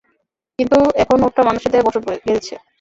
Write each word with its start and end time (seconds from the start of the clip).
কিন্তু, 0.59 0.79
এখন 1.03 1.17
ওটা 1.27 1.41
মানুষের 1.47 1.71
দেহে 1.71 1.85
বসত 1.87 2.03
গেড়েছে! 2.25 2.53